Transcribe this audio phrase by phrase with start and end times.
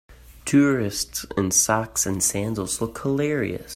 [0.45, 3.69] Tourists in socks and sandals look hilarious.